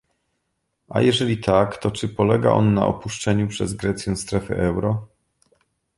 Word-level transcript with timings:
A 0.89 1.01
jeżeli 1.01 1.37
tak, 1.37 1.77
to 1.77 1.91
czy 1.91 2.09
polega 2.09 2.51
on 2.51 2.73
na 2.73 2.85
opuszczeniu 2.87 3.47
przez 3.47 3.73
Grecję 3.73 4.15
strefy 4.15 4.55
euro? 4.55 5.07